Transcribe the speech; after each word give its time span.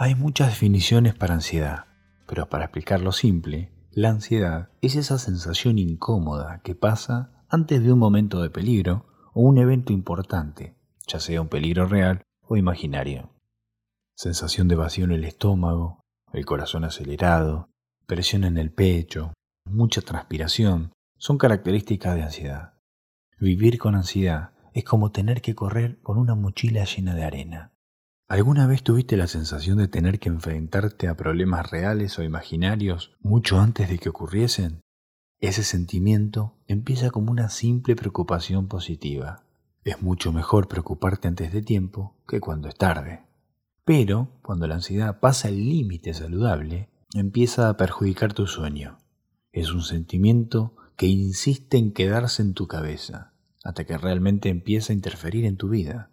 Hay 0.00 0.14
muchas 0.14 0.50
definiciones 0.50 1.16
para 1.16 1.34
ansiedad, 1.34 1.86
pero 2.28 2.48
para 2.48 2.66
explicarlo 2.66 3.10
simple, 3.10 3.72
la 3.90 4.10
ansiedad 4.10 4.70
es 4.80 4.94
esa 4.94 5.18
sensación 5.18 5.76
incómoda 5.76 6.60
que 6.62 6.76
pasa 6.76 7.32
antes 7.48 7.82
de 7.82 7.92
un 7.92 7.98
momento 7.98 8.40
de 8.40 8.48
peligro 8.48 9.06
o 9.34 9.40
un 9.40 9.58
evento 9.58 9.92
importante, 9.92 10.76
ya 11.08 11.18
sea 11.18 11.40
un 11.40 11.48
peligro 11.48 11.86
real 11.86 12.22
o 12.42 12.56
imaginario. 12.56 13.32
Sensación 14.14 14.68
de 14.68 14.76
vacío 14.76 15.04
en 15.04 15.10
el 15.10 15.24
estómago, 15.24 15.98
el 16.32 16.46
corazón 16.46 16.84
acelerado, 16.84 17.68
presión 18.06 18.44
en 18.44 18.56
el 18.56 18.70
pecho, 18.70 19.32
mucha 19.64 20.00
transpiración, 20.00 20.92
son 21.16 21.38
características 21.38 22.14
de 22.14 22.22
ansiedad. 22.22 22.74
Vivir 23.40 23.78
con 23.78 23.96
ansiedad 23.96 24.52
es 24.74 24.84
como 24.84 25.10
tener 25.10 25.42
que 25.42 25.56
correr 25.56 26.00
con 26.02 26.18
una 26.18 26.36
mochila 26.36 26.84
llena 26.84 27.16
de 27.16 27.24
arena. 27.24 27.72
¿Alguna 28.28 28.66
vez 28.66 28.82
tuviste 28.82 29.16
la 29.16 29.26
sensación 29.26 29.78
de 29.78 29.88
tener 29.88 30.20
que 30.20 30.28
enfrentarte 30.28 31.08
a 31.08 31.16
problemas 31.16 31.70
reales 31.70 32.18
o 32.18 32.22
imaginarios 32.22 33.16
mucho 33.22 33.58
antes 33.58 33.88
de 33.88 33.98
que 33.98 34.10
ocurriesen? 34.10 34.82
Ese 35.40 35.62
sentimiento 35.62 36.58
empieza 36.66 37.10
como 37.10 37.30
una 37.32 37.48
simple 37.48 37.96
preocupación 37.96 38.68
positiva. 38.68 39.44
Es 39.82 40.02
mucho 40.02 40.30
mejor 40.30 40.68
preocuparte 40.68 41.26
antes 41.26 41.54
de 41.54 41.62
tiempo 41.62 42.18
que 42.28 42.38
cuando 42.38 42.68
es 42.68 42.76
tarde. 42.76 43.22
Pero 43.86 44.38
cuando 44.42 44.66
la 44.66 44.74
ansiedad 44.74 45.20
pasa 45.20 45.48
el 45.48 45.66
límite 45.66 46.12
saludable, 46.12 46.90
empieza 47.14 47.70
a 47.70 47.78
perjudicar 47.78 48.34
tu 48.34 48.46
sueño. 48.46 48.98
Es 49.52 49.72
un 49.72 49.80
sentimiento 49.80 50.76
que 50.96 51.06
insiste 51.06 51.78
en 51.78 51.92
quedarse 51.92 52.42
en 52.42 52.52
tu 52.52 52.66
cabeza, 52.66 53.32
hasta 53.64 53.84
que 53.84 53.96
realmente 53.96 54.50
empieza 54.50 54.92
a 54.92 54.96
interferir 54.96 55.46
en 55.46 55.56
tu 55.56 55.70
vida. 55.70 56.10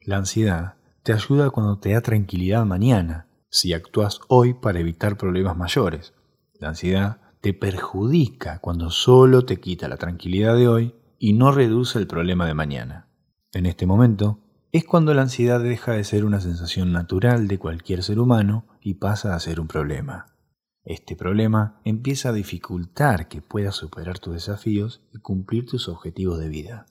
La 0.00 0.16
ansiedad 0.16 0.76
te 1.02 1.12
ayuda 1.12 1.50
cuando 1.50 1.78
te 1.78 1.92
da 1.92 2.00
tranquilidad 2.00 2.64
mañana, 2.64 3.26
si 3.48 3.72
actúas 3.72 4.20
hoy 4.28 4.54
para 4.54 4.78
evitar 4.78 5.16
problemas 5.16 5.56
mayores. 5.56 6.14
La 6.60 6.68
ansiedad 6.68 7.20
te 7.40 7.54
perjudica 7.54 8.60
cuando 8.60 8.90
solo 8.90 9.44
te 9.44 9.58
quita 9.58 9.88
la 9.88 9.96
tranquilidad 9.96 10.56
de 10.56 10.68
hoy 10.68 10.94
y 11.18 11.32
no 11.32 11.50
reduce 11.50 11.98
el 11.98 12.06
problema 12.06 12.46
de 12.46 12.54
mañana. 12.54 13.08
En 13.52 13.66
este 13.66 13.84
momento 13.84 14.38
es 14.70 14.84
cuando 14.84 15.12
la 15.12 15.22
ansiedad 15.22 15.60
deja 15.60 15.92
de 15.92 16.04
ser 16.04 16.24
una 16.24 16.40
sensación 16.40 16.92
natural 16.92 17.48
de 17.48 17.58
cualquier 17.58 18.02
ser 18.02 18.20
humano 18.20 18.66
y 18.80 18.94
pasa 18.94 19.34
a 19.34 19.40
ser 19.40 19.60
un 19.60 19.66
problema. 19.66 20.26
Este 20.84 21.14
problema 21.14 21.80
empieza 21.84 22.30
a 22.30 22.32
dificultar 22.32 23.28
que 23.28 23.42
puedas 23.42 23.74
superar 23.74 24.18
tus 24.18 24.34
desafíos 24.34 25.02
y 25.12 25.18
cumplir 25.18 25.66
tus 25.66 25.88
objetivos 25.88 26.38
de 26.38 26.48
vida. 26.48 26.86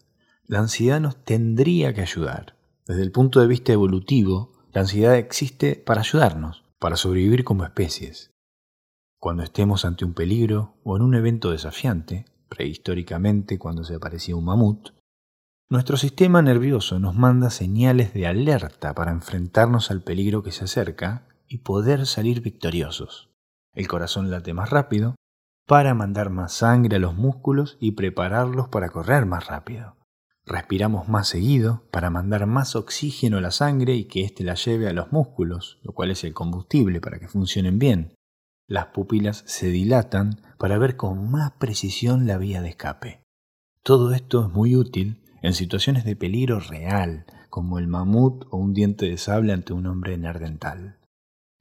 La 0.45 0.59
ansiedad 0.59 0.99
nos 0.99 1.23
tendría 1.23 1.93
que 1.93 2.01
ayudar, 2.01 2.55
desde 2.87 3.03
el 3.03 3.11
punto 3.11 3.39
de 3.39 3.47
vista 3.47 3.73
evolutivo, 3.73 4.51
la 4.73 4.81
ansiedad 4.81 5.15
existe 5.15 5.75
para 5.75 6.01
ayudarnos, 6.01 6.63
para 6.79 6.95
sobrevivir 6.95 7.43
como 7.43 7.63
especies. 7.63 8.31
Cuando 9.19 9.43
estemos 9.43 9.85
ante 9.85 10.03
un 10.03 10.13
peligro 10.13 10.77
o 10.83 10.95
en 10.95 11.03
un 11.03 11.13
evento 11.13 11.51
desafiante, 11.51 12.25
prehistóricamente 12.49 13.59
cuando 13.59 13.83
se 13.83 13.95
aparecía 13.95 14.35
un 14.35 14.45
mamut, 14.45 14.89
nuestro 15.69 15.95
sistema 15.95 16.41
nervioso 16.41 16.99
nos 16.99 17.15
manda 17.15 17.49
señales 17.49 18.13
de 18.13 18.27
alerta 18.27 18.93
para 18.93 19.11
enfrentarnos 19.11 19.89
al 19.89 20.01
peligro 20.01 20.43
que 20.43 20.51
se 20.51 20.65
acerca 20.65 21.27
y 21.47 21.59
poder 21.59 22.05
salir 22.07 22.41
victoriosos. 22.41 23.29
El 23.73 23.87
corazón 23.87 24.31
late 24.31 24.53
más 24.53 24.69
rápido 24.69 25.15
para 25.67 25.93
mandar 25.93 26.29
más 26.29 26.51
sangre 26.51 26.97
a 26.97 26.99
los 26.99 27.15
músculos 27.15 27.77
y 27.79 27.91
prepararlos 27.91 28.67
para 28.67 28.89
correr 28.89 29.25
más 29.25 29.47
rápido. 29.47 29.95
Respiramos 30.51 31.07
más 31.07 31.29
seguido 31.29 31.81
para 31.91 32.09
mandar 32.09 32.45
más 32.45 32.75
oxígeno 32.75 33.37
a 33.37 33.41
la 33.41 33.51
sangre 33.51 33.95
y 33.95 34.03
que 34.03 34.25
éste 34.25 34.43
la 34.43 34.55
lleve 34.55 34.89
a 34.89 34.91
los 34.91 35.09
músculos, 35.13 35.79
lo 35.81 35.93
cual 35.93 36.11
es 36.11 36.25
el 36.25 36.33
combustible 36.33 36.99
para 36.99 37.19
que 37.19 37.29
funcionen 37.29 37.79
bien. 37.79 38.15
Las 38.67 38.87
pupilas 38.87 39.45
se 39.47 39.67
dilatan 39.67 40.41
para 40.57 40.77
ver 40.77 40.97
con 40.97 41.31
más 41.31 41.53
precisión 41.53 42.27
la 42.27 42.37
vía 42.37 42.61
de 42.61 42.67
escape. 42.67 43.23
Todo 43.81 44.13
esto 44.13 44.45
es 44.45 44.51
muy 44.51 44.75
útil 44.75 45.23
en 45.41 45.53
situaciones 45.53 46.03
de 46.03 46.17
peligro 46.17 46.59
real, 46.59 47.25
como 47.49 47.79
el 47.79 47.87
mamut 47.87 48.43
o 48.51 48.57
un 48.57 48.73
diente 48.73 49.05
de 49.05 49.17
sable 49.17 49.53
ante 49.53 49.71
un 49.71 49.87
hombre 49.87 50.17
nerdental. 50.17 50.99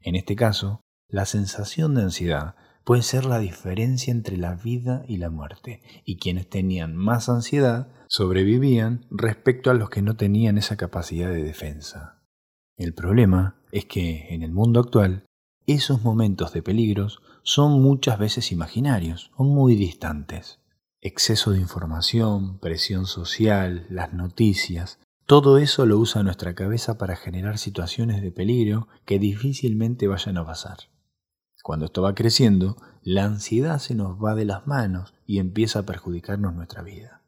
En 0.01 0.17
este 0.17 0.35
caso, 0.35 0.81
la 1.07 1.27
sensación 1.27 1.95
de 1.95 2.03
ansiedad 2.03 2.57
puede 2.91 3.03
ser 3.05 3.25
la 3.25 3.39
diferencia 3.39 4.11
entre 4.11 4.37
la 4.37 4.57
vida 4.57 5.05
y 5.07 5.19
la 5.19 5.31
muerte, 5.31 5.81
y 6.05 6.17
quienes 6.17 6.51
tenían 6.51 6.97
más 6.97 7.29
ansiedad 7.29 7.87
sobrevivían 8.09 9.07
respecto 9.13 9.71
a 9.71 9.75
los 9.75 9.91
que 9.91 10.03
no 10.03 10.17
tenían 10.17 10.59
esa 10.59 10.77
capacidad 10.77 11.31
de 11.31 11.45
defensa. 11.45 12.21
El 12.77 12.93
problema 12.93 13.63
es 13.71 13.85
que 13.85 14.35
en 14.35 14.43
el 14.43 14.51
mundo 14.51 14.81
actual 14.81 15.25
esos 15.69 16.03
momentos 16.03 16.53
de 16.53 16.63
peligros 16.63 17.23
son 17.45 17.81
muchas 17.81 18.19
veces 18.19 18.51
imaginarios 18.51 19.31
o 19.37 19.45
muy 19.45 19.77
distantes. 19.77 20.59
Exceso 21.01 21.53
de 21.53 21.61
información, 21.61 22.59
presión 22.59 23.07
social, 23.07 23.87
las 23.89 24.13
noticias, 24.15 24.99
todo 25.27 25.59
eso 25.59 25.87
lo 25.87 25.97
usa 25.97 26.25
nuestra 26.25 26.57
cabeza 26.57 26.99
para 26.99 27.15
generar 27.15 27.59
situaciones 27.59 28.21
de 28.21 28.33
peligro 28.33 28.89
que 29.05 29.21
difícilmente 29.21 30.09
vayan 30.09 30.39
a 30.39 30.45
pasar. 30.45 30.79
Cuando 31.63 31.87
esto 31.87 32.03
va 32.03 32.15
creciendo, 32.15 32.77
la 33.03 33.25
ansiedad 33.25 33.79
se 33.79 33.95
nos 33.95 34.23
va 34.23 34.35
de 34.35 34.45
las 34.45 34.67
manos 34.67 35.15
y 35.27 35.39
empieza 35.39 35.81
a 35.81 35.87
perjudicarnos 35.87 36.55
nuestra 36.55 36.83
vida. 36.83 37.23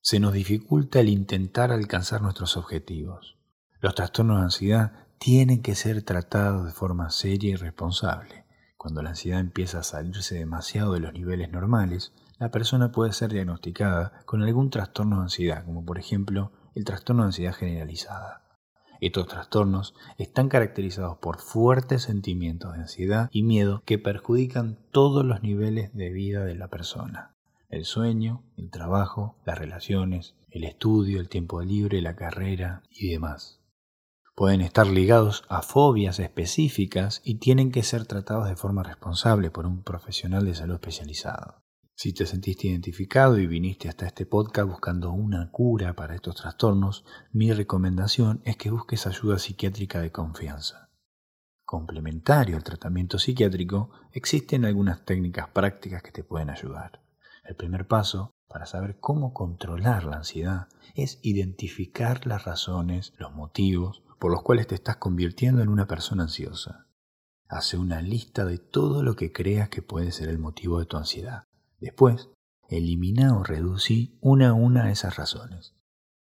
Se 0.00 0.20
nos 0.20 0.32
dificulta 0.32 1.00
el 1.00 1.08
intentar 1.08 1.72
alcanzar 1.72 2.20
nuestros 2.22 2.56
objetivos. 2.56 3.36
Los 3.80 3.94
trastornos 3.94 4.38
de 4.38 4.44
ansiedad 4.44 4.92
tienen 5.18 5.62
que 5.62 5.74
ser 5.74 6.02
tratados 6.02 6.66
de 6.66 6.72
forma 6.72 7.10
seria 7.10 7.50
y 7.50 7.56
responsable. 7.56 8.44
Cuando 8.76 9.02
la 9.02 9.10
ansiedad 9.10 9.40
empieza 9.40 9.78
a 9.78 9.82
salirse 9.82 10.34
demasiado 10.34 10.92
de 10.92 11.00
los 11.00 11.14
niveles 11.14 11.50
normales, 11.50 12.12
la 12.38 12.50
persona 12.50 12.92
puede 12.92 13.12
ser 13.12 13.32
diagnosticada 13.32 14.20
con 14.26 14.42
algún 14.42 14.68
trastorno 14.68 15.16
de 15.16 15.22
ansiedad, 15.22 15.64
como 15.64 15.84
por 15.84 15.98
ejemplo 15.98 16.52
el 16.74 16.84
trastorno 16.84 17.22
de 17.22 17.28
ansiedad 17.28 17.54
generalizada. 17.54 18.43
Estos 19.00 19.26
trastornos 19.26 19.94
están 20.18 20.48
caracterizados 20.48 21.18
por 21.18 21.38
fuertes 21.38 22.02
sentimientos 22.02 22.72
de 22.72 22.80
ansiedad 22.80 23.28
y 23.32 23.42
miedo 23.42 23.82
que 23.84 23.98
perjudican 23.98 24.78
todos 24.90 25.24
los 25.24 25.42
niveles 25.42 25.94
de 25.94 26.10
vida 26.10 26.44
de 26.44 26.54
la 26.54 26.68
persona. 26.68 27.34
El 27.68 27.84
sueño, 27.84 28.44
el 28.56 28.70
trabajo, 28.70 29.36
las 29.44 29.58
relaciones, 29.58 30.36
el 30.50 30.64
estudio, 30.64 31.20
el 31.20 31.28
tiempo 31.28 31.60
libre, 31.62 32.00
la 32.00 32.14
carrera 32.14 32.82
y 32.90 33.10
demás. 33.10 33.60
Pueden 34.36 34.60
estar 34.60 34.86
ligados 34.86 35.44
a 35.48 35.62
fobias 35.62 36.18
específicas 36.18 37.20
y 37.24 37.36
tienen 37.36 37.70
que 37.72 37.82
ser 37.82 38.06
tratados 38.06 38.48
de 38.48 38.56
forma 38.56 38.82
responsable 38.82 39.50
por 39.50 39.66
un 39.66 39.82
profesional 39.82 40.44
de 40.44 40.54
salud 40.54 40.74
especializado. 40.74 41.63
Si 41.96 42.12
te 42.12 42.26
sentiste 42.26 42.66
identificado 42.66 43.38
y 43.38 43.46
viniste 43.46 43.88
hasta 43.88 44.06
este 44.06 44.26
podcast 44.26 44.68
buscando 44.68 45.12
una 45.12 45.52
cura 45.52 45.94
para 45.94 46.16
estos 46.16 46.34
trastornos, 46.34 47.04
mi 47.30 47.52
recomendación 47.52 48.42
es 48.44 48.56
que 48.56 48.70
busques 48.70 49.06
ayuda 49.06 49.38
psiquiátrica 49.38 50.00
de 50.00 50.10
confianza. 50.10 50.90
Complementario 51.64 52.56
al 52.56 52.64
tratamiento 52.64 53.20
psiquiátrico, 53.20 53.92
existen 54.12 54.64
algunas 54.64 55.04
técnicas 55.04 55.48
prácticas 55.50 56.02
que 56.02 56.10
te 56.10 56.24
pueden 56.24 56.50
ayudar. 56.50 57.00
El 57.44 57.54
primer 57.54 57.86
paso 57.86 58.32
para 58.48 58.66
saber 58.66 58.98
cómo 58.98 59.32
controlar 59.32 60.02
la 60.02 60.16
ansiedad 60.16 60.66
es 60.96 61.20
identificar 61.22 62.26
las 62.26 62.44
razones, 62.44 63.12
los 63.18 63.32
motivos 63.32 64.02
por 64.18 64.32
los 64.32 64.42
cuales 64.42 64.66
te 64.66 64.74
estás 64.74 64.96
convirtiendo 64.96 65.62
en 65.62 65.68
una 65.68 65.86
persona 65.86 66.24
ansiosa. 66.24 66.88
Hace 67.46 67.76
una 67.76 68.02
lista 68.02 68.44
de 68.44 68.58
todo 68.58 69.04
lo 69.04 69.14
que 69.14 69.32
creas 69.32 69.68
que 69.68 69.80
puede 69.80 70.10
ser 70.10 70.28
el 70.28 70.38
motivo 70.38 70.80
de 70.80 70.86
tu 70.86 70.96
ansiedad 70.96 71.44
Después, 71.80 72.30
elimina 72.68 73.36
o 73.36 73.44
reducí 73.44 74.18
una 74.20 74.50
a 74.50 74.54
una 74.54 74.90
esas 74.90 75.16
razones. 75.16 75.74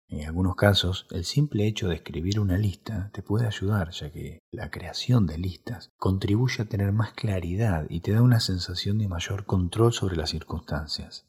En 0.07 0.25
algunos 0.25 0.55
casos, 0.55 1.05
el 1.11 1.23
simple 1.23 1.67
hecho 1.67 1.87
de 1.87 1.95
escribir 1.95 2.39
una 2.39 2.57
lista 2.57 3.11
te 3.13 3.21
puede 3.21 3.45
ayudar, 3.45 3.91
ya 3.91 4.11
que 4.11 4.39
la 4.51 4.71
creación 4.71 5.27
de 5.27 5.37
listas 5.37 5.91
contribuye 5.97 6.63
a 6.63 6.65
tener 6.65 6.91
más 6.93 7.13
claridad 7.13 7.85
y 7.89 7.99
te 7.99 8.13
da 8.13 8.23
una 8.23 8.39
sensación 8.39 8.97
de 8.97 9.07
mayor 9.07 9.45
control 9.45 9.93
sobre 9.93 10.15
las 10.15 10.31
circunstancias. 10.31 11.27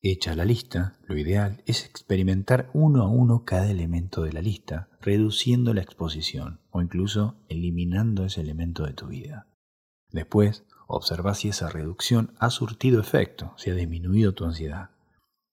Hecha 0.00 0.34
la 0.34 0.46
lista, 0.46 0.98
lo 1.04 1.18
ideal 1.18 1.62
es 1.66 1.84
experimentar 1.84 2.70
uno 2.72 3.02
a 3.02 3.08
uno 3.08 3.44
cada 3.44 3.70
elemento 3.70 4.22
de 4.22 4.32
la 4.32 4.40
lista, 4.40 4.88
reduciendo 5.02 5.74
la 5.74 5.82
exposición 5.82 6.60
o 6.70 6.80
incluso 6.80 7.36
eliminando 7.48 8.24
ese 8.24 8.40
elemento 8.40 8.86
de 8.86 8.94
tu 8.94 9.08
vida. 9.08 9.46
Después, 10.10 10.64
Observa 10.86 11.34
si 11.34 11.48
esa 11.48 11.68
reducción 11.68 12.34
ha 12.38 12.50
surtido 12.50 13.00
efecto, 13.00 13.52
si 13.56 13.70
ha 13.70 13.74
disminuido 13.74 14.34
tu 14.34 14.44
ansiedad. 14.44 14.90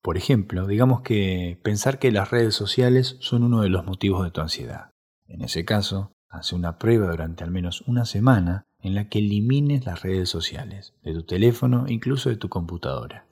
Por 0.02 0.18
ejemplo, 0.18 0.68
digamos 0.68 1.02
que 1.02 1.60
pensar 1.64 1.98
que 1.98 2.12
las 2.12 2.30
redes 2.30 2.56
sociales 2.56 3.18
son 3.20 3.44
uno 3.44 3.62
de 3.62 3.70
los 3.70 3.86
motivos 3.86 4.24
de 4.24 4.32
tu 4.32 4.42
ansiedad. 4.42 4.92
En 5.28 5.42
ese 5.42 5.66
caso, 5.66 6.12
hace 6.30 6.56
una 6.56 6.78
prueba 6.78 7.10
durante 7.10 7.44
al 7.44 7.52
menos 7.52 7.82
una 7.88 8.06
semana 8.06 8.64
en 8.82 8.96
la 8.96 9.08
que 9.08 9.20
elimines 9.20 9.86
las 9.86 10.02
redes 10.02 10.30
sociales, 10.30 10.94
de 11.04 11.14
tu 11.14 11.24
teléfono 11.24 11.88
e 11.88 11.94
incluso 11.94 12.30
de 12.30 12.36
tu 12.36 12.50
computadora. 12.50 13.26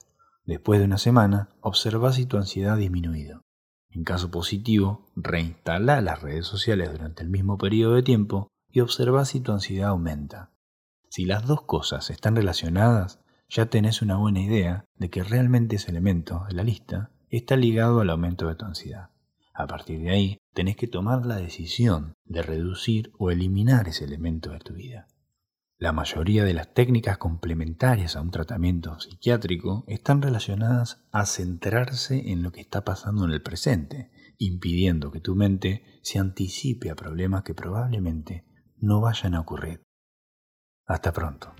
Después 0.44 0.80
de 0.80 0.86
una 0.86 0.98
semana, 0.98 1.50
observa 1.60 2.12
si 2.12 2.26
tu 2.26 2.36
ansiedad 2.36 2.74
ha 2.74 2.78
disminuido. 2.78 3.42
En 3.90 4.04
caso 4.04 4.30
positivo, 4.30 5.10
reinstala 5.14 6.00
las 6.00 6.22
redes 6.22 6.46
sociales 6.46 6.90
durante 6.90 7.22
el 7.22 7.28
mismo 7.28 7.58
periodo 7.58 7.94
de 7.94 8.02
tiempo 8.02 8.48
y 8.70 8.80
observa 8.80 9.26
si 9.26 9.40
tu 9.40 9.52
ansiedad 9.52 9.90
aumenta. 9.90 10.50
Si 11.14 11.26
las 11.26 11.46
dos 11.46 11.60
cosas 11.64 12.08
están 12.08 12.36
relacionadas, 12.36 13.20
ya 13.46 13.66
tenés 13.66 14.00
una 14.00 14.16
buena 14.16 14.40
idea 14.40 14.86
de 14.96 15.10
que 15.10 15.22
realmente 15.22 15.76
ese 15.76 15.90
elemento 15.90 16.46
de 16.48 16.54
la 16.54 16.64
lista 16.64 17.10
está 17.28 17.54
ligado 17.54 18.00
al 18.00 18.08
aumento 18.08 18.48
de 18.48 18.54
tu 18.54 18.64
ansiedad. 18.64 19.10
A 19.52 19.66
partir 19.66 20.00
de 20.00 20.10
ahí, 20.10 20.38
tenés 20.54 20.74
que 20.74 20.86
tomar 20.86 21.26
la 21.26 21.36
decisión 21.36 22.14
de 22.24 22.40
reducir 22.40 23.12
o 23.18 23.30
eliminar 23.30 23.88
ese 23.88 24.06
elemento 24.06 24.52
de 24.52 24.60
tu 24.60 24.72
vida. 24.72 25.06
La 25.76 25.92
mayoría 25.92 26.44
de 26.44 26.54
las 26.54 26.72
técnicas 26.72 27.18
complementarias 27.18 28.16
a 28.16 28.22
un 28.22 28.30
tratamiento 28.30 28.98
psiquiátrico 28.98 29.84
están 29.88 30.22
relacionadas 30.22 31.04
a 31.12 31.26
centrarse 31.26 32.30
en 32.32 32.42
lo 32.42 32.52
que 32.52 32.62
está 32.62 32.86
pasando 32.86 33.26
en 33.26 33.32
el 33.32 33.42
presente, 33.42 34.10
impidiendo 34.38 35.10
que 35.10 35.20
tu 35.20 35.36
mente 35.36 35.84
se 36.00 36.18
anticipe 36.18 36.88
a 36.88 36.96
problemas 36.96 37.42
que 37.42 37.52
probablemente 37.52 38.46
no 38.78 39.02
vayan 39.02 39.34
a 39.34 39.40
ocurrir. 39.40 39.82
Hasta 40.92 41.10
pronto. 41.10 41.54